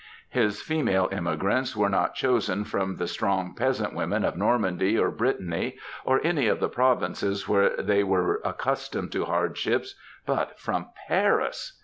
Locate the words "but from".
10.25-10.87